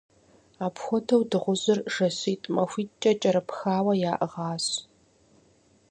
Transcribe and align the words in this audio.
Апхуэдэу 0.65 1.21
дыгъужьыр 1.29 1.79
жэщитӏ-махуитӏкӏэ 1.93 3.11
кӏэрыпхауэ 3.21 3.93
яӏыгъащ. 4.11 4.65